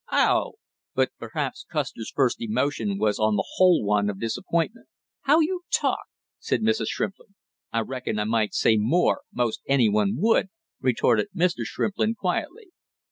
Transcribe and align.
"Oh!" 0.11 0.53
But 0.95 1.11
perhaps 1.19 1.67
Custer's 1.71 2.09
first 2.09 2.41
emotion 2.41 2.97
was 2.97 3.19
on 3.19 3.35
the 3.35 3.45
whole 3.57 3.83
one 3.85 4.09
of 4.09 4.19
disappointment. 4.19 4.87
"How 5.25 5.41
you 5.41 5.61
talk!" 5.71 6.07
said 6.39 6.61
Mrs. 6.63 6.87
Shrimplin. 6.87 7.35
"I 7.71 7.81
reckon 7.81 8.17
I 8.17 8.23
might 8.23 8.55
say 8.55 8.77
more, 8.77 9.21
most 9.31 9.61
any 9.67 9.89
one 9.89 10.15
would," 10.17 10.47
retorted 10.79 11.27
Mr. 11.35 11.65
Shrimplin 11.65 12.15
quietly. 12.15 12.71